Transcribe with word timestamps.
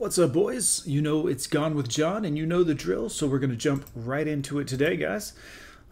What's 0.00 0.18
up, 0.18 0.32
boys? 0.32 0.82
You 0.86 1.02
know 1.02 1.26
it's 1.26 1.46
Gone 1.46 1.74
with 1.74 1.86
John, 1.86 2.24
and 2.24 2.38
you 2.38 2.46
know 2.46 2.64
the 2.64 2.72
drill, 2.72 3.10
so 3.10 3.26
we're 3.26 3.38
going 3.38 3.50
to 3.50 3.56
jump 3.56 3.84
right 3.94 4.26
into 4.26 4.58
it 4.58 4.66
today, 4.66 4.96
guys. 4.96 5.34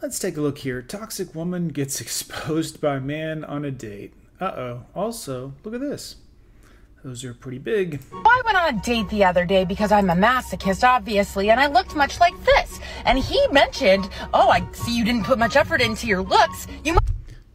Let's 0.01 0.19
take 0.19 0.39
a 0.39 0.41
look 0.41 0.57
here. 0.57 0.81
Toxic 0.81 1.35
woman 1.35 1.69
gets 1.69 2.01
exposed 2.01 2.81
by 2.81 3.01
man 3.01 3.45
on 3.45 3.67
a 3.67 3.71
date. 3.71 4.15
Uh 4.41 4.45
oh. 4.47 4.87
Also, 4.95 5.53
look 5.63 5.75
at 5.75 5.83
this. 5.83 6.17
Those 7.05 7.23
are 7.23 7.35
pretty 7.35 7.59
big. 7.59 8.01
I 8.15 8.43
went 8.47 8.57
on 8.57 8.77
a 8.77 8.83
date 8.83 9.11
the 9.11 9.25
other 9.25 9.45
day 9.45 9.67
because 9.67 9.93
I'm 9.93 10.09
a 10.09 10.15
masochist, 10.15 10.89
obviously, 10.89 11.51
and 11.51 11.61
I 11.61 11.67
looked 11.67 11.95
much 11.95 12.19
like 12.19 12.43
this. 12.47 12.81
And 13.05 13.19
he 13.19 13.47
mentioned, 13.49 14.09
Oh, 14.33 14.49
I 14.49 14.67
see 14.73 14.97
you 14.97 15.05
didn't 15.05 15.25
put 15.25 15.39
much 15.39 15.55
effort 15.55 15.83
into 15.83 16.07
your 16.07 16.23
looks. 16.23 16.67
You 16.83 16.97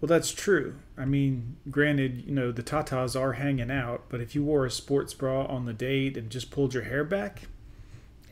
Well, 0.03 0.09
that's 0.09 0.33
true. 0.33 0.75
I 0.97 1.05
mean, 1.05 1.55
granted, 1.71 2.25
you 2.25 2.33
know, 2.33 2.51
the 2.51 2.61
tatas 2.61 3.17
are 3.17 3.31
hanging 3.31 3.71
out, 3.71 4.03
but 4.09 4.19
if 4.19 4.35
you 4.35 4.43
wore 4.43 4.65
a 4.65 4.69
sports 4.69 5.13
bra 5.13 5.45
on 5.45 5.63
the 5.65 5.71
date 5.71 6.17
and 6.17 6.29
just 6.29 6.51
pulled 6.51 6.73
your 6.73 6.83
hair 6.83 7.05
back, 7.05 7.43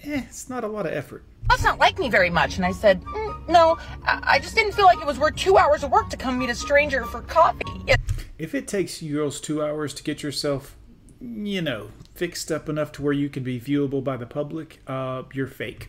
eh, 0.03 0.23
it's 0.27 0.49
not 0.49 0.65
a 0.65 0.67
lot 0.67 0.85
of 0.85 0.91
effort. 0.91 1.23
That's 1.47 1.63
not 1.63 1.79
like 1.79 1.97
me 1.97 2.09
very 2.09 2.29
much. 2.29 2.57
And 2.57 2.65
I 2.65 2.73
said, 2.73 3.01
"Mm, 3.01 3.47
No, 3.47 3.77
I 4.03 4.39
just 4.39 4.53
didn't 4.53 4.73
feel 4.73 4.83
like 4.83 4.99
it 4.99 5.05
was 5.07 5.17
worth 5.17 5.37
two 5.37 5.57
hours 5.57 5.81
of 5.81 5.91
work 5.91 6.09
to 6.09 6.17
come 6.17 6.37
meet 6.37 6.49
a 6.49 6.55
stranger 6.55 7.05
for 7.05 7.21
coffee. 7.21 7.63
It- 7.87 8.01
If 8.37 8.53
it 8.53 8.67
takes 8.67 9.01
you 9.01 9.13
girls 9.15 9.39
two 9.39 9.63
hours 9.63 9.93
to 9.93 10.03
get 10.03 10.21
yourself, 10.21 10.75
you 11.21 11.61
know, 11.61 11.91
fixed 12.13 12.51
up 12.51 12.67
enough 12.67 12.91
to 12.93 13.01
where 13.01 13.13
you 13.13 13.29
can 13.29 13.43
be 13.43 13.61
viewable 13.61 14.03
by 14.03 14.17
the 14.17 14.25
public, 14.25 14.81
uh, 14.87 15.23
you're 15.31 15.47
fake. 15.47 15.87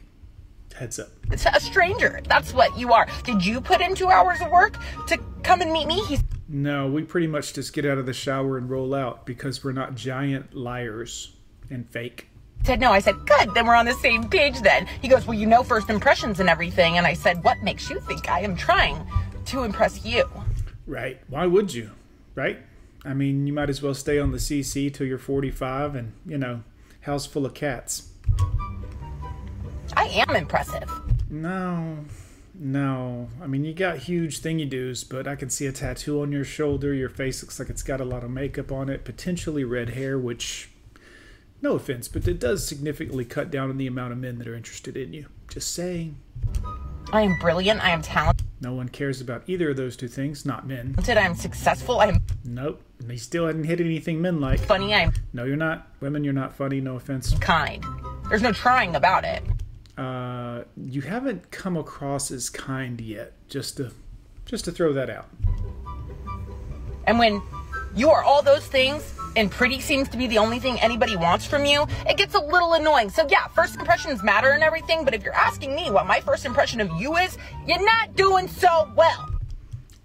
Heads 0.76 1.00
up. 1.00 1.08
It's 1.32 1.44
a 1.44 1.58
stranger. 1.60 2.20
That's 2.28 2.54
what 2.54 2.78
you 2.78 2.92
are. 2.92 3.06
Did 3.24 3.44
you 3.44 3.60
put 3.60 3.80
in 3.80 3.94
two 3.96 4.08
hours 4.10 4.40
of 4.40 4.48
work 4.50 4.76
to 5.08 5.18
come 5.42 5.60
and 5.60 5.72
meet 5.72 5.86
me? 5.86 6.00
He 6.06 6.18
No, 6.48 6.88
we 6.88 7.02
pretty 7.02 7.26
much 7.26 7.54
just 7.54 7.72
get 7.72 7.84
out 7.84 7.98
of 7.98 8.06
the 8.06 8.12
shower 8.12 8.56
and 8.58 8.68
roll 8.70 8.94
out 8.94 9.26
because 9.26 9.62
we're 9.62 9.72
not 9.72 9.94
giant 9.94 10.54
liars 10.54 11.34
and 11.70 11.88
fake. 11.88 12.28
said 12.64 12.80
no. 12.80 12.92
I 12.92 13.00
said, 13.00 13.16
Good, 13.26 13.54
then 13.54 13.66
we're 13.66 13.74
on 13.74 13.86
the 13.86 13.94
same 13.94 14.28
page 14.28 14.60
then. 14.60 14.86
He 15.00 15.08
goes, 15.08 15.26
Well, 15.26 15.38
you 15.38 15.46
know 15.46 15.62
first 15.62 15.90
impressions 15.90 16.40
and 16.40 16.48
everything. 16.48 16.98
And 16.98 17.06
I 17.06 17.14
said, 17.14 17.42
What 17.44 17.62
makes 17.62 17.88
you 17.90 18.00
think 18.00 18.28
I 18.28 18.40
am 18.40 18.56
trying 18.56 19.04
to 19.46 19.64
impress 19.64 20.04
you? 20.04 20.28
Right. 20.86 21.20
Why 21.28 21.46
would 21.46 21.72
you? 21.74 21.90
Right? 22.34 22.58
I 23.04 23.14
mean, 23.14 23.46
you 23.46 23.52
might 23.52 23.68
as 23.68 23.82
well 23.82 23.94
stay 23.94 24.18
on 24.18 24.30
the 24.30 24.38
CC 24.38 24.92
till 24.92 25.06
you're 25.06 25.18
45 25.18 25.96
and, 25.96 26.12
you 26.24 26.38
know, 26.38 26.62
house 27.00 27.26
full 27.26 27.44
of 27.44 27.52
cats. 27.52 28.08
I 29.96 30.04
am 30.06 30.36
impressive. 30.36 30.88
No, 31.28 31.98
no. 32.62 33.28
I 33.42 33.46
mean, 33.48 33.64
you 33.64 33.74
got 33.74 33.98
huge 33.98 34.40
thingy 34.40 34.68
doos, 34.68 35.02
but 35.04 35.26
I 35.26 35.34
can 35.34 35.50
see 35.50 35.66
a 35.66 35.72
tattoo 35.72 36.22
on 36.22 36.30
your 36.30 36.44
shoulder. 36.44 36.94
Your 36.94 37.08
face 37.08 37.42
looks 37.42 37.58
like 37.58 37.68
it's 37.68 37.82
got 37.82 38.00
a 38.00 38.04
lot 38.04 38.22
of 38.22 38.30
makeup 38.30 38.70
on 38.70 38.88
it, 38.88 39.04
potentially 39.04 39.64
red 39.64 39.90
hair, 39.90 40.16
which, 40.18 40.70
no 41.60 41.72
offense, 41.74 42.06
but 42.06 42.28
it 42.28 42.38
does 42.38 42.66
significantly 42.66 43.24
cut 43.24 43.50
down 43.50 43.68
on 43.68 43.78
the 43.78 43.86
amount 43.88 44.12
of 44.12 44.18
men 44.18 44.38
that 44.38 44.46
are 44.46 44.54
interested 44.54 44.96
in 44.96 45.12
you. 45.12 45.26
Just 45.48 45.74
saying. 45.74 46.16
I 47.12 47.22
am 47.22 47.36
brilliant. 47.40 47.82
I 47.82 47.90
am 47.90 48.00
talented. 48.00 48.46
No 48.60 48.72
one 48.72 48.88
cares 48.88 49.20
about 49.20 49.42
either 49.48 49.70
of 49.70 49.76
those 49.76 49.96
two 49.96 50.08
things, 50.08 50.46
not 50.46 50.66
men. 50.66 50.94
I 51.06 51.12
am 51.12 51.34
successful. 51.34 51.98
I 51.98 52.06
am 52.06 52.18
Nope. 52.44 52.80
And 53.00 53.10
he 53.10 53.18
still 53.18 53.46
hadn't 53.46 53.64
hit 53.64 53.80
anything 53.80 54.22
men 54.22 54.40
like. 54.40 54.60
funny. 54.60 54.94
I 54.94 55.00
am 55.00 55.12
No, 55.32 55.44
you're 55.44 55.56
not. 55.56 55.88
Women, 56.00 56.22
you're 56.22 56.32
not 56.32 56.54
funny, 56.54 56.80
no 56.80 56.94
offense. 56.96 57.36
kind. 57.40 57.84
There's 58.28 58.42
no 58.42 58.52
trying 58.52 58.94
about 58.94 59.24
it. 59.24 59.42
Uh, 59.96 60.64
you 60.76 61.02
haven't 61.02 61.50
come 61.50 61.76
across 61.76 62.30
as 62.30 62.48
kind 62.48 63.00
yet. 63.00 63.32
Just 63.48 63.76
to, 63.76 63.92
just 64.46 64.64
to 64.64 64.72
throw 64.72 64.92
that 64.92 65.10
out. 65.10 65.28
And 67.06 67.18
when 67.18 67.42
you 67.94 68.10
are 68.10 68.22
all 68.22 68.42
those 68.42 68.66
things 68.66 69.14
and 69.36 69.50
pretty 69.50 69.80
seems 69.80 70.08
to 70.10 70.16
be 70.16 70.26
the 70.26 70.38
only 70.38 70.58
thing 70.58 70.80
anybody 70.80 71.16
wants 71.16 71.46
from 71.46 71.64
you, 71.64 71.86
it 72.06 72.16
gets 72.16 72.34
a 72.34 72.40
little 72.40 72.74
annoying. 72.74 73.10
So, 73.10 73.26
yeah, 73.28 73.48
first 73.48 73.76
impressions 73.76 74.22
matter 74.22 74.50
and 74.50 74.62
everything, 74.62 75.04
but 75.04 75.14
if 75.14 75.22
you're 75.22 75.34
asking 75.34 75.74
me 75.74 75.90
what 75.90 76.06
my 76.06 76.20
first 76.20 76.44
impression 76.44 76.80
of 76.80 76.90
you 76.98 77.16
is, 77.16 77.36
you're 77.66 77.84
not 77.84 78.14
doing 78.16 78.48
so 78.48 78.90
well. 78.96 79.30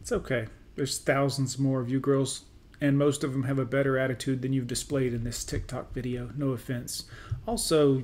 It's 0.01 0.11
okay. 0.11 0.47
There's 0.75 0.97
thousands 0.99 1.59
more 1.59 1.81
of 1.81 1.89
you 1.89 1.99
girls, 1.99 2.45
and 2.79 2.97
most 2.97 3.23
of 3.23 3.33
them 3.33 3.43
have 3.43 3.59
a 3.59 3.65
better 3.65 3.97
attitude 3.97 4.41
than 4.41 4.53
you've 4.53 4.67
displayed 4.67 5.13
in 5.13 5.23
this 5.23 5.43
TikTok 5.43 5.93
video. 5.93 6.29
No 6.37 6.49
offense. 6.49 7.05
Also, 7.45 8.03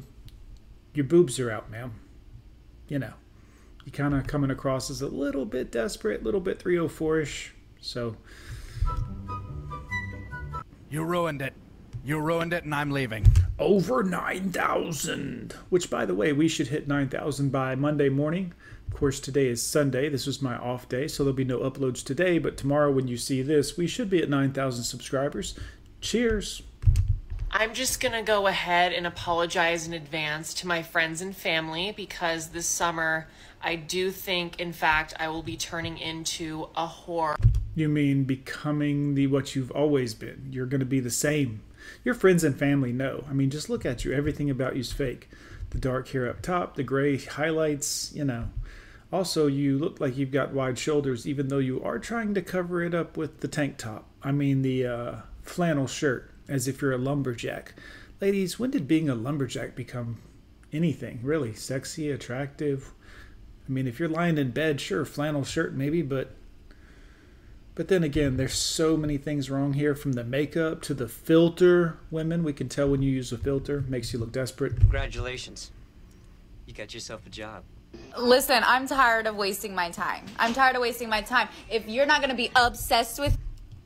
your 0.93 1.05
boobs 1.05 1.39
are 1.39 1.51
out, 1.51 1.69
ma'am. 1.71 1.93
You 2.87 2.99
know, 2.99 3.13
you 3.85 3.91
kind 3.91 4.13
of 4.13 4.27
coming 4.27 4.51
across 4.51 4.89
as 4.89 5.01
a 5.01 5.07
little 5.07 5.45
bit 5.45 5.71
desperate, 5.71 6.21
a 6.21 6.23
little 6.23 6.41
bit 6.41 6.59
304 6.59 7.19
ish. 7.21 7.53
So, 7.81 8.15
You 10.89 11.03
ruined 11.03 11.41
it. 11.41 11.53
You 12.05 12.19
ruined 12.19 12.53
it, 12.53 12.65
and 12.65 12.75
I'm 12.75 12.91
leaving. 12.91 13.25
over 13.59 14.03
9,000. 14.03 15.53
Which, 15.69 15.89
by 15.89 16.05
the 16.05 16.13
way, 16.15 16.33
we 16.33 16.47
should 16.47 16.67
hit 16.67 16.87
9,000 16.87 17.51
by 17.51 17.75
Monday 17.75 18.09
morning. 18.09 18.53
Of 18.87 18.93
course, 18.99 19.19
today 19.19 19.47
is 19.47 19.63
Sunday. 19.65 20.09
This 20.09 20.27
was 20.27 20.41
my 20.41 20.55
off 20.57 20.89
day, 20.89 21.07
so 21.07 21.23
there'll 21.23 21.35
be 21.35 21.43
no 21.45 21.59
uploads 21.59 22.03
today. 22.03 22.39
But 22.39 22.57
tomorrow, 22.57 22.91
when 22.91 23.07
you 23.07 23.17
see 23.17 23.41
this, 23.41 23.77
we 23.77 23.87
should 23.87 24.09
be 24.09 24.21
at 24.21 24.29
9,000 24.29 24.83
subscribers. 24.83 25.57
Cheers. 26.01 26.61
I'm 27.55 27.75
just 27.75 27.99
going 27.99 28.13
to 28.13 28.23
go 28.23 28.47
ahead 28.47 28.93
and 28.93 29.05
apologize 29.05 29.85
in 29.85 29.93
advance 29.93 30.55
to 30.55 30.67
my 30.67 30.81
friends 30.81 31.21
and 31.21 31.35
family 31.35 31.93
because 31.95 32.47
this 32.47 32.65
summer 32.65 33.27
I 33.61 33.75
do 33.75 34.09
think, 34.09 34.59
in 34.59 34.73
fact, 34.73 35.13
I 35.19 35.27
will 35.27 35.43
be 35.43 35.55
turning 35.55 35.99
into 35.99 36.69
a 36.75 36.87
whore. 36.87 37.35
You 37.75 37.89
mean 37.89 38.23
becoming 38.23 39.13
the 39.13 39.27
what 39.27 39.55
you've 39.55 39.69
always 39.69 40.15
been? 40.15 40.47
You're 40.49 40.65
going 40.65 40.79
to 40.79 40.85
be 40.85 40.99
the 40.99 41.11
same. 41.11 41.61
Your 42.03 42.15
friends 42.15 42.43
and 42.43 42.57
family 42.57 42.91
know. 42.91 43.23
I 43.29 43.33
mean, 43.33 43.51
just 43.51 43.69
look 43.69 43.85
at 43.85 44.03
you. 44.03 44.11
Everything 44.13 44.49
about 44.49 44.75
you's 44.75 44.91
fake. 44.91 45.29
The 45.69 45.77
dark 45.77 46.07
hair 46.07 46.27
up 46.27 46.41
top, 46.41 46.75
the 46.75 46.81
gray 46.81 47.17
highlights, 47.17 48.11
you 48.15 48.25
know. 48.25 48.49
Also, 49.11 49.45
you 49.45 49.77
look 49.77 49.99
like 49.99 50.17
you've 50.17 50.31
got 50.31 50.53
wide 50.53 50.79
shoulders, 50.79 51.27
even 51.27 51.49
though 51.49 51.59
you 51.59 51.83
are 51.83 51.99
trying 51.99 52.33
to 52.33 52.41
cover 52.41 52.81
it 52.81 52.95
up 52.95 53.15
with 53.15 53.41
the 53.41 53.47
tank 53.47 53.77
top. 53.77 54.09
I 54.23 54.31
mean, 54.31 54.63
the 54.63 54.87
uh, 54.87 55.15
flannel 55.43 55.85
shirt, 55.85 56.31
as 56.47 56.67
if 56.67 56.81
you're 56.81 56.93
a 56.93 56.97
lumberjack. 56.97 57.73
Ladies, 58.21 58.59
when 58.59 58.71
did 58.71 58.87
being 58.87 59.09
a 59.09 59.15
lumberjack 59.15 59.75
become 59.75 60.17
anything 60.71 61.19
really 61.23 61.53
sexy, 61.53 62.09
attractive? 62.11 62.91
I 63.67 63.71
mean, 63.71 63.87
if 63.87 63.99
you're 63.99 64.09
lying 64.09 64.37
in 64.37 64.51
bed, 64.51 64.81
sure, 64.81 65.05
flannel 65.05 65.43
shirt 65.43 65.73
maybe, 65.73 66.01
but 66.01 66.35
but 67.75 67.87
then 67.87 68.03
again, 68.03 68.37
there's 68.37 68.53
so 68.53 68.95
many 68.95 69.17
things 69.17 69.49
wrong 69.49 69.73
here 69.73 69.95
from 69.95 70.13
the 70.13 70.23
makeup 70.23 70.81
to 70.83 70.93
the 70.93 71.07
filter. 71.07 71.97
Women, 72.11 72.43
we 72.43 72.53
can 72.53 72.69
tell 72.69 72.87
when 72.89 73.01
you 73.01 73.11
use 73.11 73.31
a 73.31 73.37
filter, 73.37 73.83
makes 73.87 74.13
you 74.13 74.19
look 74.19 74.31
desperate. 74.31 74.77
Congratulations. 74.79 75.71
You 76.67 76.73
got 76.73 76.93
yourself 76.93 77.25
a 77.25 77.29
job. 77.29 77.63
Listen, 78.17 78.63
I'm 78.65 78.87
tired 78.87 79.25
of 79.27 79.35
wasting 79.35 79.73
my 79.73 79.89
time. 79.89 80.25
I'm 80.37 80.53
tired 80.53 80.75
of 80.75 80.81
wasting 80.81 81.09
my 81.09 81.21
time. 81.21 81.47
If 81.69 81.87
you're 81.87 82.05
not 82.05 82.21
gonna 82.21 82.35
be 82.35 82.51
obsessed 82.55 83.19
with 83.19 83.37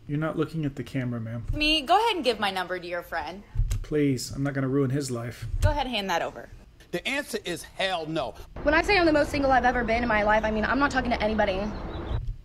You're 0.08 0.20
not 0.20 0.38
looking 0.38 0.66
at 0.66 0.76
the 0.76 0.84
camera, 0.84 1.20
ma'am. 1.20 1.46
me, 1.54 1.82
go 1.82 1.98
ahead 1.98 2.16
and 2.16 2.24
give 2.24 2.40
my 2.40 2.50
number 2.50 2.80
to 2.80 2.88
your 2.88 3.04
friend. 3.04 3.44
Please, 3.82 4.32
I'm 4.32 4.42
not 4.42 4.54
going 4.54 4.64
to 4.64 4.70
ruin 4.70 4.90
his 4.90 5.12
life. 5.12 5.46
Go 5.62 5.70
ahead 5.70 5.86
and 5.86 5.94
hand 5.94 6.10
that 6.10 6.22
over. 6.22 6.48
The 6.92 7.06
answer 7.06 7.40
is 7.44 7.64
hell 7.64 8.06
no. 8.06 8.34
When 8.64 8.74
I 8.74 8.82
say 8.82 8.98
I'm 8.98 9.06
the 9.06 9.12
most 9.12 9.30
single 9.30 9.52
I've 9.52 9.66
ever 9.66 9.84
been 9.84 10.04
in 10.04 10.10
my 10.10 10.24
life, 10.24 10.46
I 10.46 10.52
mean 10.52 10.64
I'm 10.64 10.80
not 10.80 10.92
talking 10.92 11.12
to 11.12 11.22
anybody. 11.22 11.62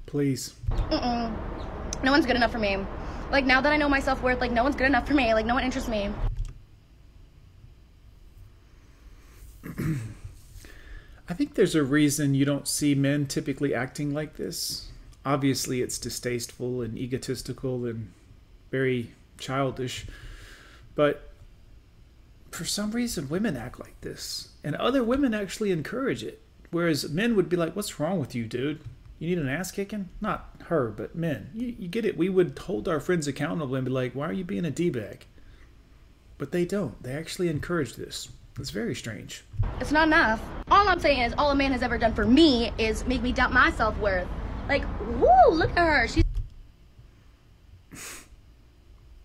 Please. 0.06 0.54
No 0.90 2.10
one's 2.10 2.26
good 2.26 2.34
enough 2.34 2.50
for 2.50 2.58
me. 2.58 2.78
Like 3.30 3.44
now 3.44 3.60
that 3.60 3.72
I 3.72 3.76
know 3.76 3.88
my 3.88 4.00
self 4.00 4.20
worth, 4.22 4.40
like 4.40 4.50
no 4.50 4.64
one's 4.64 4.74
good 4.74 4.88
enough 4.88 5.06
for 5.06 5.14
me. 5.14 5.32
Like 5.32 5.46
no 5.46 5.54
one 5.54 5.62
interests 5.62 5.88
me. 5.88 6.10
I 11.28 11.34
think 11.34 11.54
there's 11.54 11.76
a 11.76 11.84
reason 11.84 12.34
you 12.34 12.44
don't 12.44 12.66
see 12.66 12.96
men 12.96 13.26
typically 13.26 13.72
acting 13.72 14.12
like 14.12 14.36
this. 14.36 14.88
Obviously, 15.24 15.82
it's 15.82 15.98
distasteful 15.98 16.82
and 16.82 16.98
egotistical 16.98 17.86
and 17.86 18.10
very 18.70 19.12
childish. 19.38 20.06
But 20.94 21.30
for 22.50 22.64
some 22.64 22.90
reason, 22.90 23.28
women 23.28 23.56
act 23.56 23.80
like 23.80 24.00
this. 24.00 24.48
And 24.64 24.74
other 24.76 25.02
women 25.02 25.34
actually 25.34 25.70
encourage 25.70 26.22
it. 26.22 26.40
Whereas 26.70 27.08
men 27.10 27.36
would 27.36 27.48
be 27.48 27.56
like, 27.56 27.76
What's 27.76 28.00
wrong 28.00 28.18
with 28.18 28.34
you, 28.34 28.46
dude? 28.46 28.80
You 29.18 29.28
need 29.28 29.38
an 29.38 29.48
ass 29.48 29.70
kicking? 29.70 30.08
Not 30.20 30.50
her, 30.66 30.88
but 30.88 31.14
men. 31.14 31.50
You, 31.54 31.74
you 31.78 31.88
get 31.88 32.04
it. 32.04 32.16
We 32.16 32.28
would 32.28 32.58
hold 32.58 32.88
our 32.88 32.98
friends 32.98 33.28
accountable 33.28 33.76
and 33.76 33.84
be 33.84 33.90
like, 33.90 34.14
Why 34.14 34.28
are 34.28 34.32
you 34.32 34.44
being 34.44 34.64
a 34.64 34.70
D 34.70 34.90
bag? 34.90 35.26
But 36.38 36.50
they 36.50 36.64
don't. 36.64 37.00
They 37.02 37.12
actually 37.12 37.48
encourage 37.48 37.94
this. 37.94 38.28
It's 38.58 38.70
very 38.70 38.94
strange. 38.94 39.44
It's 39.80 39.92
not 39.92 40.08
enough. 40.08 40.42
All 40.70 40.88
I'm 40.88 41.00
saying 41.00 41.20
is 41.20 41.34
all 41.38 41.52
a 41.52 41.54
man 41.54 41.72
has 41.72 41.82
ever 41.82 41.96
done 41.96 42.14
for 42.14 42.26
me 42.26 42.72
is 42.78 43.04
make 43.06 43.22
me 43.22 43.32
doubt 43.32 43.52
my 43.52 43.70
self 43.70 43.96
worth. 43.98 44.28
Like, 44.68 44.84
whoa, 44.84 45.52
look 45.52 45.70
at 45.70 45.78
her. 45.78 46.08
She's 46.08 46.24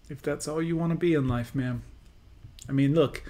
if 0.10 0.22
that's 0.22 0.48
all 0.48 0.62
you 0.62 0.76
want 0.76 0.92
to 0.92 0.98
be 0.98 1.14
in 1.14 1.28
life, 1.28 1.54
ma'am. 1.56 1.84
I 2.68 2.72
mean, 2.72 2.94
look, 2.94 3.24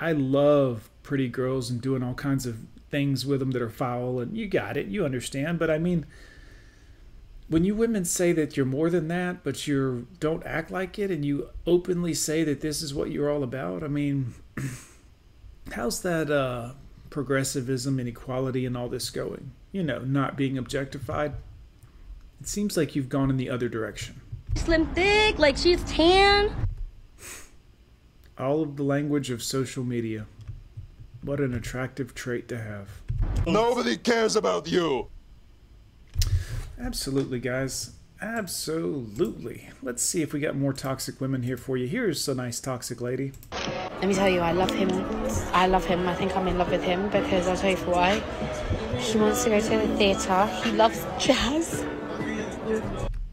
I 0.00 0.12
love 0.12 0.90
pretty 1.02 1.28
girls 1.28 1.70
and 1.70 1.80
doing 1.80 2.02
all 2.02 2.14
kinds 2.14 2.46
of 2.46 2.58
things 2.90 3.26
with 3.26 3.40
them 3.40 3.50
that 3.52 3.62
are 3.62 3.70
foul, 3.70 4.20
and 4.20 4.36
you 4.36 4.46
got 4.46 4.76
it, 4.76 4.86
you 4.86 5.04
understand. 5.04 5.58
But 5.58 5.70
I 5.70 5.78
mean, 5.78 6.06
when 7.48 7.64
you 7.64 7.74
women 7.74 8.04
say 8.04 8.32
that 8.32 8.56
you're 8.56 8.66
more 8.66 8.90
than 8.90 9.08
that, 9.08 9.42
but 9.42 9.66
you 9.66 10.06
don't 10.20 10.44
act 10.46 10.70
like 10.70 10.98
it, 10.98 11.10
and 11.10 11.24
you 11.24 11.50
openly 11.66 12.14
say 12.14 12.44
that 12.44 12.60
this 12.60 12.82
is 12.82 12.94
what 12.94 13.10
you're 13.10 13.30
all 13.30 13.42
about, 13.42 13.82
I 13.82 13.88
mean, 13.88 14.34
how's 15.72 16.02
that 16.02 16.30
uh, 16.30 16.72
progressivism 17.12 18.00
and 18.00 18.08
equality 18.08 18.66
and 18.66 18.76
all 18.76 18.88
this 18.88 19.10
going? 19.10 19.52
You 19.70 19.84
know, 19.84 20.00
not 20.00 20.36
being 20.36 20.58
objectified. 20.58 21.34
It 22.40 22.48
seems 22.48 22.76
like 22.76 22.96
you've 22.96 23.08
gone 23.08 23.30
in 23.30 23.36
the 23.36 23.48
other 23.48 23.68
direction. 23.68 24.20
Slim 24.56 24.86
thick, 24.94 25.38
like 25.38 25.56
she's 25.56 25.84
tan. 25.84 26.50
All 28.36 28.62
of 28.62 28.76
the 28.76 28.82
language 28.82 29.30
of 29.30 29.42
social 29.42 29.84
media. 29.84 30.26
What 31.22 31.38
an 31.38 31.54
attractive 31.54 32.14
trait 32.14 32.48
to 32.48 32.58
have. 32.58 32.88
Nobody 33.46 33.96
cares 33.96 34.34
about 34.34 34.66
you. 34.66 35.06
Absolutely, 36.80 37.38
guys. 37.38 37.92
Absolutely. 38.22 39.68
Let's 39.82 40.00
see 40.00 40.22
if 40.22 40.32
we 40.32 40.38
got 40.38 40.54
more 40.54 40.72
toxic 40.72 41.20
women 41.20 41.42
here 41.42 41.56
for 41.56 41.76
you. 41.76 41.88
Here's 41.88 42.28
a 42.28 42.36
nice 42.36 42.60
toxic 42.60 43.00
lady. 43.00 43.32
Let 43.50 44.06
me 44.06 44.14
tell 44.14 44.28
you, 44.28 44.38
I 44.38 44.52
love 44.52 44.70
him. 44.70 44.90
I 45.52 45.66
love 45.66 45.84
him. 45.84 46.06
I 46.06 46.14
think 46.14 46.36
I'm 46.36 46.46
in 46.46 46.56
love 46.56 46.70
with 46.70 46.84
him 46.84 47.08
because 47.08 47.48
I'll 47.48 47.56
tell 47.56 47.70
you 47.70 47.76
why. 47.78 48.20
He 48.96 49.18
wants 49.18 49.42
to 49.42 49.50
go 49.50 49.58
to 49.58 49.68
the 49.68 49.96
theatre. 49.96 50.46
He 50.62 50.70
loves 50.70 51.04
jazz. 51.18 51.84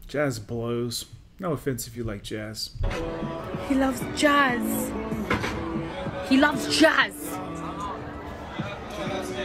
Jazz 0.08 0.40
blows. 0.40 1.06
No 1.38 1.52
offense 1.52 1.86
if 1.86 1.96
you 1.96 2.02
like 2.02 2.24
jazz. 2.24 2.70
He 3.68 3.76
loves 3.76 4.02
jazz. 4.16 4.92
He 6.28 6.36
loves 6.36 6.76
jazz. 6.76 7.38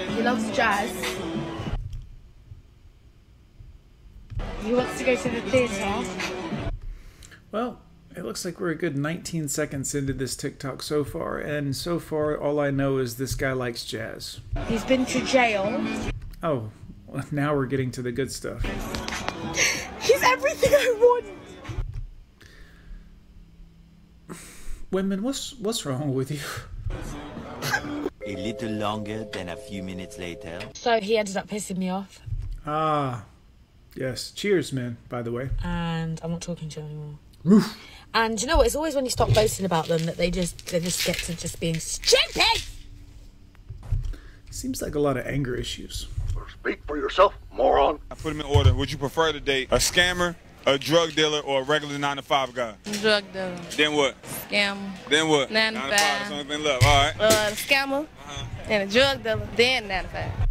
He 0.09 0.23
loves 0.23 0.49
jazz. 0.55 1.24
He 4.65 4.73
wants 4.73 4.97
to 4.97 5.03
go 5.05 5.15
to 5.15 5.29
the 5.29 5.41
theatre. 5.41 6.71
Well, 7.51 7.79
it 8.15 8.25
looks 8.25 8.43
like 8.43 8.59
we're 8.59 8.71
a 8.71 8.75
good 8.75 8.97
19 8.97 9.47
seconds 9.47 9.93
into 9.93 10.11
this 10.13 10.35
TikTok 10.35 10.81
so 10.81 11.03
far, 11.03 11.37
and 11.37 11.75
so 11.75 11.99
far 11.99 12.35
all 12.37 12.59
I 12.59 12.71
know 12.71 12.97
is 12.97 13.17
this 13.17 13.35
guy 13.35 13.51
likes 13.53 13.85
jazz. 13.85 14.39
He's 14.67 14.83
been 14.83 15.05
to 15.07 15.21
jail. 15.25 15.85
Oh, 16.41 16.71
well, 17.07 17.23
now 17.31 17.53
we're 17.55 17.67
getting 17.67 17.91
to 17.91 18.01
the 18.01 18.11
good 18.11 18.31
stuff. 18.31 18.63
He's 20.01 20.23
everything 20.23 20.71
I 20.73 20.95
want. 20.99 21.25
Women, 24.91 25.21
what's 25.23 25.53
what's 25.59 25.85
wrong 25.85 26.13
with 26.13 26.31
you? 26.31 26.39
A 28.25 28.35
little 28.35 28.71
longer 28.71 29.25
than 29.25 29.49
a 29.49 29.55
few 29.55 29.83
minutes 29.83 30.17
later. 30.17 30.59
So 30.73 30.99
he 30.99 31.17
ended 31.17 31.37
up 31.37 31.47
pissing 31.47 31.77
me 31.77 31.89
off, 31.89 32.21
Ah, 32.65 33.23
yes. 33.95 34.31
Cheers, 34.31 34.71
man. 34.73 34.97
By 35.09 35.21
the 35.21 35.31
way. 35.31 35.49
and 35.63 36.19
I'm 36.23 36.31
not 36.31 36.41
talking 36.41 36.69
to 36.69 36.79
you 36.81 36.85
anymore. 36.85 37.15
Roof. 37.43 37.77
And 38.13 38.39
you 38.41 38.47
know 38.47 38.57
what? 38.57 38.65
It's 38.65 38.75
always 38.75 38.95
when 38.95 39.03
you 39.05 39.11
stop 39.11 39.33
boasting 39.33 39.65
about 39.65 39.87
them 39.87 40.05
that 40.05 40.17
they 40.17 40.31
just 40.31 40.67
they 40.67 40.79
just 40.79 41.05
get 41.05 41.17
to 41.17 41.35
just 41.35 41.59
being 41.59 41.79
stupid. 41.79 42.63
Seems 44.49 44.81
like 44.81 44.95
a 44.95 44.99
lot 44.99 45.17
of 45.17 45.25
anger 45.27 45.53
issues. 45.55 46.07
Speak 46.61 46.79
for 46.87 46.97
yourself, 46.97 47.33
moron. 47.51 47.99
I 48.09 48.15
put 48.15 48.29
them 48.29 48.39
in 48.39 48.45
order. 48.47 48.73
Would 48.73 48.91
you 48.91 48.97
prefer 48.97 49.31
to 49.31 49.39
date 49.39 49.67
a 49.71 49.75
scammer, 49.77 50.35
a 50.65 50.77
drug 50.77 51.13
dealer, 51.13 51.39
or 51.41 51.61
a 51.61 51.63
regular 51.63 51.97
nine 51.97 52.15
to 52.15 52.21
five 52.21 52.53
guy? 52.55 52.75
Drug 53.01 53.23
dealer, 53.33 53.55
Then 53.75 53.93
what? 53.93 54.15
scammer, 54.23 54.89
Then 55.09 55.27
what? 55.27 55.51
Nine 55.51 55.73
to 55.73 55.79
five. 55.79 55.89
five. 55.89 55.99
That's 55.99 56.29
the 56.29 56.35
only 56.35 56.45
thing 56.55 56.63
left. 56.63 56.85
All 56.85 57.03
right. 57.03 57.13
uh, 57.19 57.49
the 57.49 57.55
scammer, 57.55 58.07
and 58.69 58.89
a 58.89 58.91
drug 58.91 59.23
dealer, 59.23 59.47
then 59.55 59.87
95. 59.87 60.15
All 60.15 60.29
right. 60.39 60.44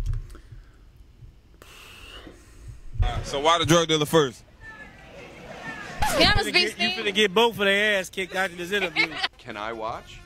So 3.25 3.41
why 3.41 3.59
the 3.59 3.67
drug 3.67 3.89
dealer 3.89 4.07
first? 4.07 4.45
Scammers 6.03 6.53
be 6.53 6.61
You 6.61 6.91
finna 6.91 7.15
get 7.15 7.35
both 7.35 7.53
of 7.53 7.65
their 7.65 7.99
ass 7.99 8.09
kicked 8.09 8.37
out 8.37 8.51
of 8.51 8.57
this 8.59 8.71
interview. 8.71 9.09
Can 9.39 9.57
I 9.57 9.73
watch? 9.73 10.21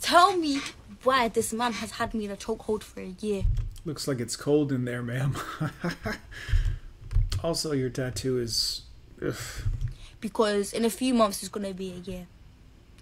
Tell 0.00 0.36
me 0.36 0.60
why 1.04 1.28
this 1.28 1.52
man 1.52 1.72
has 1.74 1.92
had 1.92 2.14
me 2.14 2.24
in 2.24 2.30
a 2.30 2.36
chokehold 2.36 2.82
for 2.82 3.00
a 3.00 3.14
year. 3.20 3.44
Looks 3.84 4.08
like 4.08 4.20
it's 4.20 4.36
cold 4.36 4.72
in 4.72 4.84
there, 4.84 5.02
ma'am. 5.02 5.36
also, 7.44 7.72
your 7.72 7.90
tattoo 7.90 8.38
is. 8.38 8.82
Ugh. 9.24 9.34
Because 10.20 10.72
in 10.72 10.84
a 10.84 10.90
few 10.90 11.14
months 11.14 11.42
it's 11.42 11.48
gonna 11.48 11.72
be 11.72 11.92
a 11.92 12.10
year. 12.10 12.26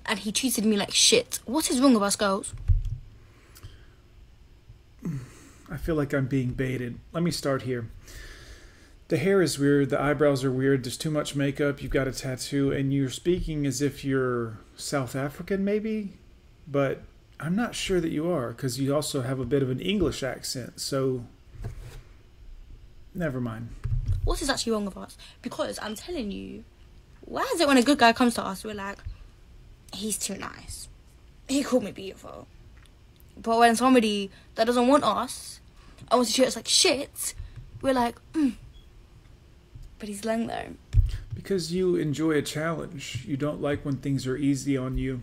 And 0.06 0.18
he 0.18 0.32
treated 0.32 0.64
me 0.64 0.76
like 0.76 0.92
shit. 0.92 1.40
What 1.44 1.70
is 1.70 1.80
wrong 1.80 1.94
with 1.94 2.02
us 2.02 2.16
girls? 2.16 2.54
I 5.70 5.76
feel 5.76 5.94
like 5.94 6.12
I'm 6.12 6.26
being 6.26 6.50
baited. 6.50 6.98
Let 7.12 7.22
me 7.22 7.30
start 7.30 7.62
here. 7.62 7.88
The 9.08 9.16
hair 9.16 9.40
is 9.40 9.58
weird, 9.58 9.88
the 9.88 10.00
eyebrows 10.00 10.44
are 10.44 10.52
weird, 10.52 10.84
there's 10.84 10.98
too 10.98 11.10
much 11.10 11.34
makeup, 11.34 11.82
you've 11.82 11.90
got 11.90 12.06
a 12.06 12.12
tattoo, 12.12 12.70
and 12.72 12.92
you're 12.92 13.08
speaking 13.08 13.66
as 13.66 13.80
if 13.80 14.04
you're 14.04 14.60
South 14.76 15.16
African, 15.16 15.64
maybe? 15.64 16.12
But 16.66 17.02
I'm 17.40 17.56
not 17.56 17.74
sure 17.74 18.00
that 18.00 18.10
you 18.10 18.30
are, 18.30 18.50
because 18.50 18.78
you 18.78 18.94
also 18.94 19.22
have 19.22 19.40
a 19.40 19.46
bit 19.46 19.62
of 19.62 19.70
an 19.70 19.80
English 19.80 20.22
accent, 20.22 20.80
so. 20.80 21.24
Never 23.14 23.40
mind. 23.40 23.70
What 24.24 24.42
is 24.42 24.50
actually 24.50 24.72
wrong 24.72 24.84
with 24.84 24.98
us? 24.98 25.16
Because 25.40 25.78
I'm 25.80 25.94
telling 25.94 26.30
you, 26.30 26.64
why 27.22 27.50
is 27.54 27.60
it 27.60 27.66
when 27.66 27.78
a 27.78 27.82
good 27.82 27.98
guy 27.98 28.12
comes 28.12 28.34
to 28.34 28.44
us, 28.44 28.62
we're 28.62 28.74
like, 28.74 28.98
he's 29.94 30.18
too 30.18 30.36
nice. 30.36 30.88
He 31.48 31.62
called 31.62 31.84
me 31.84 31.92
beautiful. 31.92 32.46
But 33.40 33.58
when 33.58 33.74
somebody 33.74 34.30
that 34.56 34.66
doesn't 34.66 34.86
want 34.86 35.04
us 35.04 35.60
I 36.10 36.16
want 36.16 36.28
to 36.28 36.34
treat 36.34 36.46
us 36.46 36.56
like 36.56 36.68
shit, 36.68 37.34
we're 37.82 37.92
like, 37.92 38.16
mm. 38.32 38.54
But 39.98 40.08
he's 40.08 40.24
lying 40.24 40.46
though. 40.46 40.74
Because 41.34 41.72
you 41.72 41.96
enjoy 41.96 42.32
a 42.32 42.42
challenge. 42.42 43.24
You 43.26 43.36
don't 43.36 43.60
like 43.60 43.84
when 43.84 43.96
things 43.96 44.26
are 44.26 44.36
easy 44.36 44.76
on 44.76 44.98
you. 44.98 45.22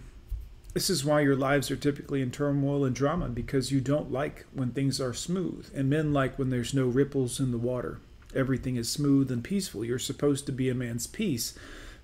This 0.74 0.90
is 0.90 1.06
why 1.06 1.22
your 1.22 1.36
lives 1.36 1.72
are 1.72 1.78
typically 1.78 2.22
in 2.22 2.32
turmoil 2.32 2.84
and 2.84 2.94
drama, 2.94 3.30
because 3.30 3.72
you 3.72 3.80
don't 3.80 4.12
like 4.12 4.46
when 4.54 4.72
things 4.72 5.00
are 5.00 5.14
smooth. 5.14 5.70
And 5.74 5.90
men 5.90 6.12
like 6.12 6.38
when 6.38 6.50
there's 6.50 6.74
no 6.74 6.86
ripples 6.86 7.40
in 7.40 7.52
the 7.52 7.58
water. 7.58 8.00
Everything 8.34 8.76
is 8.76 8.90
smooth 8.90 9.32
and 9.32 9.44
peaceful. 9.44 9.86
You're 9.86 10.00
supposed 10.00 10.46
to 10.48 10.52
be 10.52 10.70
a 10.70 10.76
man's 10.76 11.08
peace. 11.08 11.58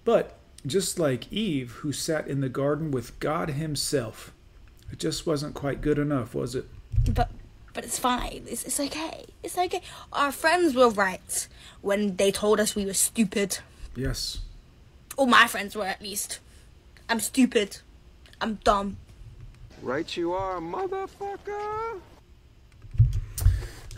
But 0.06 0.38
just 0.65 1.00
like 1.00 1.31
Eve, 1.33 1.71
who 1.81 1.91
sat 1.91 2.27
in 2.27 2.39
the 2.39 2.50
garden 2.50 2.91
with 2.91 3.19
God 3.19 3.50
Himself, 3.50 4.31
it 4.91 5.00
just 5.00 5.27
wasn't 5.27 5.53
quite 5.53 5.81
good 5.81 6.00
enough, 6.00 6.33
was 6.33 6.56
it? 6.56 6.65
But 7.13 7.29
but 7.73 7.83
it's 7.83 8.00
fine. 8.00 8.44
It's 8.47 8.63
it's 8.63 8.79
okay. 8.79 9.25
It's 9.44 9.57
okay. 9.57 9.81
Our 10.12 10.31
friends 10.31 10.75
were 10.75 10.89
right 10.89 11.47
when 11.81 12.16
they 12.16 12.31
told 12.31 12.60
us 12.60 12.75
we 12.75 12.86
were 12.86 12.94
stupid. 12.94 13.60
Yes. 13.95 14.39
All 15.18 15.25
my 15.28 15.48
friends 15.48 15.75
were 15.75 15.86
at 15.86 16.01
least. 16.01 16.39
I'm 17.10 17.19
stupid. 17.19 17.78
I'm 18.39 18.56
dumb. 18.63 18.98
Right 19.81 20.16
you 20.16 20.33
are, 20.33 20.60
motherfucker. 20.60 22.00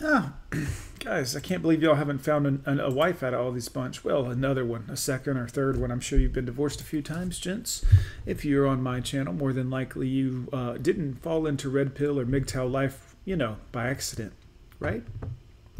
Oh, 0.01 0.33
guys, 0.99 1.35
I 1.35 1.39
can't 1.39 1.61
believe 1.61 1.83
y'all 1.83 1.95
haven't 1.95 2.19
found 2.19 2.47
an, 2.47 2.63
an, 2.65 2.79
a 2.79 2.89
wife 2.89 3.21
out 3.21 3.33
of 3.33 3.39
all 3.39 3.51
these 3.51 3.69
bunch. 3.69 4.03
Well, 4.03 4.25
another 4.25 4.65
one, 4.65 4.85
a 4.89 4.97
second 4.97 5.37
or 5.37 5.47
third 5.47 5.79
one. 5.79 5.91
I'm 5.91 5.99
sure 5.99 6.19
you've 6.19 6.33
been 6.33 6.45
divorced 6.45 6.81
a 6.81 6.83
few 6.83 7.01
times, 7.01 7.39
gents. 7.39 7.85
If 8.25 8.43
you're 8.43 8.67
on 8.67 8.81
my 8.81 8.99
channel, 8.99 9.33
more 9.33 9.53
than 9.53 9.69
likely 9.69 10.07
you 10.07 10.49
uh, 10.51 10.73
didn't 10.73 11.21
fall 11.21 11.45
into 11.45 11.69
red 11.69 11.95
pill 11.95 12.19
or 12.19 12.25
MGTOW 12.25 12.71
life, 12.71 13.15
you 13.23 13.35
know, 13.35 13.57
by 13.71 13.87
accident, 13.87 14.33
right? 14.79 15.03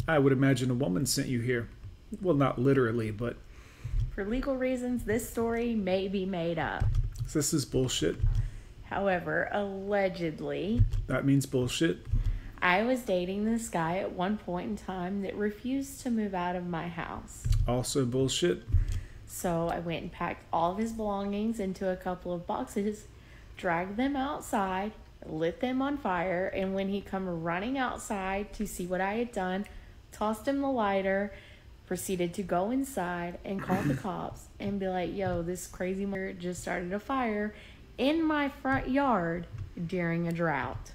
I 0.08 0.20
would 0.20 0.34
imagine 0.34 0.70
a 0.70 0.76
woman 0.76 1.06
sent 1.06 1.28
you 1.28 1.40
here. 1.40 1.68
Well, 2.22 2.36
not 2.36 2.60
literally, 2.60 3.12
but 3.12 3.38
For 4.12 4.26
legal 4.26 4.56
reasons, 4.56 5.04
this 5.06 5.28
story 5.30 5.74
may 5.76 6.08
be 6.08 6.26
made 6.26 6.60
up. 6.60 6.86
this 7.34 7.54
is 7.54 7.66
bullshit. 7.66 8.18
However, 8.84 9.50
allegedly, 9.52 10.84
That 11.08 11.26
means 11.26 11.46
bullshit. 11.46 12.06
I 12.62 12.84
was 12.84 13.02
dating 13.02 13.44
this 13.46 13.68
guy 13.70 13.98
at 13.98 14.14
one 14.14 14.38
point 14.38 14.70
in 14.70 14.78
time 14.78 15.22
that 15.24 15.36
refused 15.36 16.02
to 16.02 16.12
move 16.12 16.34
out 16.34 16.56
of 16.56 16.66
my 16.68 16.88
house. 16.88 17.44
Also 17.68 18.06
bullshit. 18.06 18.64
So 19.26 19.68
I 19.68 19.80
went 19.80 20.04
and 20.04 20.12
packed 20.12 20.46
all 20.54 20.72
of 20.72 20.78
his 20.78 20.94
belongings 20.94 21.60
into 21.60 21.90
a 21.90 21.96
couple 21.96 22.32
of 22.34 22.46
boxes, 22.48 23.08
dragged 23.58 23.98
them 23.98 24.16
outside, 24.16 24.92
lit 25.26 25.60
them 25.60 25.82
on 25.82 25.98
fire, 25.98 26.48
and 26.48 26.74
when 26.76 26.88
he 26.90 27.02
come 27.02 27.44
running 27.44 27.78
outside 27.78 28.54
to 28.54 28.68
see 28.68 28.86
what 28.86 29.02
I 29.02 29.16
had 29.16 29.32
done, 29.32 29.66
tossed 30.12 30.48
him 30.48 30.62
the 30.62 30.68
lighter, 30.68 31.34
proceeded 31.94 32.34
to 32.34 32.42
go 32.42 32.72
inside 32.72 33.38
and 33.46 33.62
call 33.62 33.80
the 33.84 33.94
cops 34.08 34.48
and 34.60 34.80
be 34.80 34.88
like, 34.88 35.16
"Yo, 35.16 35.44
this 35.44 35.68
crazy 35.68 36.08
mother 36.08 36.34
just 36.34 36.64
started 36.64 36.92
a 36.92 37.00
fire 37.00 37.54
in 38.00 38.24
my 38.24 38.50
front 38.50 38.90
yard 38.90 39.46
during 39.86 40.28
a 40.28 40.32
drought." 40.32 40.90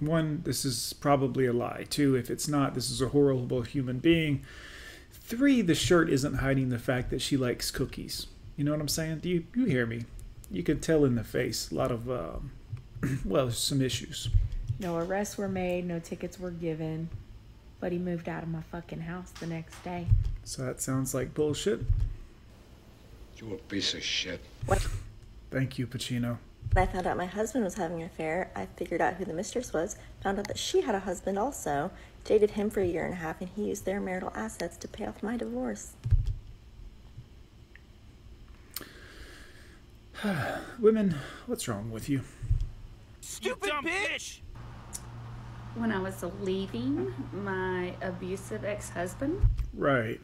One, 0.00 0.42
this 0.44 0.66
is 0.66 0.92
probably 0.92 1.46
a 1.46 1.52
lie. 1.54 1.86
Two, 1.88 2.14
if 2.14 2.28
it's 2.28 2.46
not, 2.46 2.74
this 2.74 2.90
is 2.90 3.00
a 3.00 3.08
horrible 3.08 3.62
human 3.62 4.00
being. 4.00 4.42
Three, 5.10 5.62
the 5.62 5.74
shirt 5.74 6.10
isn't 6.10 6.34
hiding 6.34 6.68
the 6.68 6.78
fact 6.78 7.08
that 7.08 7.22
she 7.22 7.38
likes 7.38 7.70
cookies. 7.70 8.26
You 8.58 8.64
know 8.64 8.72
what 8.72 8.82
I'm 8.82 8.88
saying? 8.88 9.20
Do 9.20 9.30
you 9.30 9.44
you 9.56 9.64
hear 9.64 9.86
me? 9.86 10.04
You 10.50 10.62
could 10.62 10.82
tell 10.82 11.06
in 11.06 11.14
the 11.14 11.24
face 11.24 11.70
a 11.70 11.74
lot 11.74 11.90
of 11.90 12.10
um, 12.10 12.50
well, 13.24 13.50
some 13.50 13.80
issues. 13.80 14.28
No 14.78 14.98
arrests 14.98 15.38
were 15.38 15.48
made, 15.48 15.86
no 15.86 15.98
tickets 15.98 16.38
were 16.38 16.50
given. 16.50 17.08
But 17.80 17.92
he 17.92 17.98
moved 17.98 18.28
out 18.28 18.42
of 18.42 18.48
my 18.48 18.62
fucking 18.62 19.00
house 19.00 19.30
the 19.40 19.46
next 19.46 19.82
day. 19.84 20.06
So 20.44 20.64
that 20.64 20.80
sounds 20.80 21.14
like 21.14 21.34
bullshit. 21.34 21.80
You 23.36 23.54
a 23.54 23.56
piece 23.56 23.94
of 23.94 24.02
shit. 24.02 24.40
What? 24.66 24.86
Thank 25.50 25.78
you, 25.78 25.86
Pacino. 25.86 26.38
When 26.72 26.88
I 26.88 26.92
found 26.92 27.06
out 27.06 27.16
my 27.16 27.26
husband 27.26 27.64
was 27.64 27.74
having 27.74 28.00
an 28.02 28.06
affair, 28.06 28.50
I 28.54 28.66
figured 28.76 29.00
out 29.00 29.14
who 29.14 29.24
the 29.24 29.32
mistress 29.32 29.72
was, 29.72 29.96
found 30.22 30.38
out 30.38 30.48
that 30.48 30.58
she 30.58 30.82
had 30.82 30.94
a 30.94 31.00
husband 31.00 31.38
also, 31.38 31.90
dated 32.24 32.50
him 32.52 32.68
for 32.68 32.80
a 32.80 32.86
year 32.86 33.04
and 33.04 33.14
a 33.14 33.16
half, 33.16 33.40
and 33.40 33.48
he 33.54 33.68
used 33.68 33.84
their 33.84 34.00
marital 34.00 34.32
assets 34.34 34.76
to 34.78 34.88
pay 34.88 35.06
off 35.06 35.22
my 35.22 35.36
divorce. 35.36 35.92
Women, 40.78 41.14
what's 41.46 41.68
wrong 41.68 41.90
with 41.90 42.08
you? 42.08 42.22
Stupid 43.20 43.70
bitch! 43.70 44.40
When 45.74 45.92
I 45.92 46.00
was 46.00 46.24
leaving 46.40 47.14
my 47.32 47.94
abusive 48.02 48.64
ex 48.64 48.90
husband, 48.90 49.46
Right. 49.72 50.20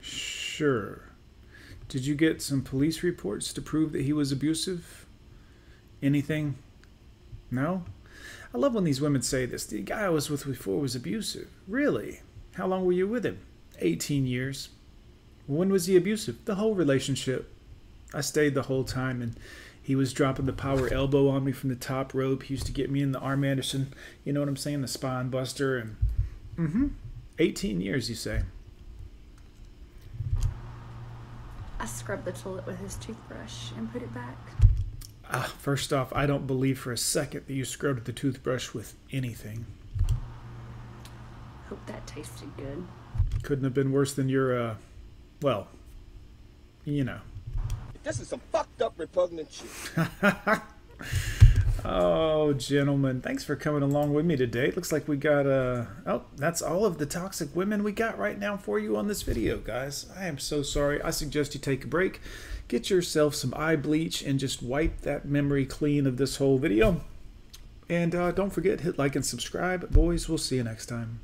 Sure. 0.00 1.00
Did 1.88 2.06
you 2.06 2.14
get 2.14 2.42
some 2.42 2.60
police 2.62 3.02
reports 3.02 3.52
to 3.54 3.62
prove 3.62 3.92
that 3.92 4.02
he 4.02 4.12
was 4.12 4.30
abusive? 4.30 5.06
Anything? 6.02 6.56
No? 7.50 7.84
I 8.54 8.58
love 8.58 8.74
when 8.74 8.84
these 8.84 9.00
women 9.00 9.22
say 9.22 9.46
this. 9.46 9.64
The 9.64 9.80
guy 9.80 10.02
I 10.02 10.08
was 10.10 10.28
with 10.28 10.44
before 10.44 10.80
was 10.80 10.94
abusive. 10.94 11.48
Really? 11.66 12.20
How 12.54 12.66
long 12.66 12.84
were 12.84 12.92
you 12.92 13.08
with 13.08 13.24
him? 13.24 13.38
18 13.80 14.26
years. 14.26 14.68
When 15.46 15.70
was 15.70 15.86
he 15.86 15.96
abusive? 15.96 16.44
The 16.44 16.54
whole 16.56 16.74
relationship. 16.74 17.50
I 18.12 18.20
stayed 18.20 18.54
the 18.54 18.62
whole 18.62 18.84
time 18.84 19.22
and 19.22 19.34
he 19.84 19.94
was 19.94 20.14
dropping 20.14 20.46
the 20.46 20.52
power 20.54 20.90
elbow 20.90 21.28
on 21.28 21.44
me 21.44 21.52
from 21.52 21.68
the 21.68 21.76
top 21.76 22.14
rope. 22.14 22.44
He 22.44 22.54
used 22.54 22.64
to 22.64 22.72
get 22.72 22.90
me 22.90 23.02
in 23.02 23.12
the 23.12 23.18
Arn 23.18 23.44
Anderson, 23.44 23.92
you 24.24 24.32
know 24.32 24.40
what 24.40 24.48
I'm 24.48 24.56
saying? 24.56 24.80
The 24.80 24.88
spine 24.88 25.28
buster 25.28 25.76
and 25.76 25.96
mm-hmm. 26.56 26.86
18 27.38 27.82
years, 27.82 28.08
you 28.08 28.14
say. 28.14 28.44
I 31.78 31.84
scrubbed 31.84 32.24
the 32.24 32.32
toilet 32.32 32.64
with 32.64 32.78
his 32.78 32.96
toothbrush 32.96 33.72
and 33.76 33.92
put 33.92 34.00
it 34.00 34.14
back. 34.14 34.38
Ah, 35.30 35.52
first 35.58 35.92
off, 35.92 36.10
I 36.14 36.24
don't 36.24 36.46
believe 36.46 36.78
for 36.78 36.90
a 36.90 36.96
second 36.96 37.44
that 37.46 37.52
you 37.52 37.66
scrubbed 37.66 38.06
the 38.06 38.12
toothbrush 38.12 38.72
with 38.72 38.94
anything. 39.12 39.66
Hope 41.68 41.84
that 41.84 42.06
tasted 42.06 42.48
good. 42.56 42.86
Couldn't 43.42 43.64
have 43.64 43.74
been 43.74 43.92
worse 43.92 44.14
than 44.14 44.30
your, 44.30 44.58
uh, 44.58 44.74
well, 45.42 45.68
you 46.86 47.04
know. 47.04 47.20
This 48.04 48.20
is 48.20 48.28
some 48.28 48.40
fucked 48.52 48.82
up 48.82 48.94
repugnant 48.96 49.48
shit. 49.50 50.06
Oh, 51.86 52.54
gentlemen, 52.54 53.20
thanks 53.20 53.44
for 53.44 53.56
coming 53.56 53.82
along 53.82 54.14
with 54.14 54.24
me 54.24 54.36
today. 54.36 54.70
Looks 54.70 54.90
like 54.90 55.06
we 55.06 55.18
got, 55.18 55.46
uh, 55.46 55.84
oh, 56.06 56.22
that's 56.34 56.62
all 56.62 56.86
of 56.86 56.96
the 56.96 57.04
toxic 57.04 57.54
women 57.54 57.84
we 57.84 57.92
got 57.92 58.18
right 58.18 58.38
now 58.38 58.56
for 58.56 58.78
you 58.78 58.96
on 58.96 59.06
this 59.06 59.20
video, 59.20 59.58
guys. 59.58 60.06
I 60.16 60.26
am 60.26 60.38
so 60.38 60.62
sorry. 60.62 61.02
I 61.02 61.10
suggest 61.10 61.52
you 61.52 61.60
take 61.60 61.84
a 61.84 61.86
break, 61.86 62.22
get 62.68 62.88
yourself 62.88 63.34
some 63.34 63.52
eye 63.54 63.76
bleach, 63.76 64.22
and 64.22 64.38
just 64.38 64.62
wipe 64.62 65.02
that 65.02 65.26
memory 65.26 65.66
clean 65.66 66.06
of 66.06 66.16
this 66.16 66.36
whole 66.36 66.56
video. 66.56 67.02
And 67.90 68.14
uh, 68.14 68.32
don't 68.32 68.50
forget, 68.50 68.80
hit 68.80 68.98
like 68.98 69.14
and 69.14 69.26
subscribe. 69.26 69.90
Boys, 69.90 70.26
we'll 70.26 70.38
see 70.38 70.56
you 70.56 70.64
next 70.64 70.86
time. 70.86 71.20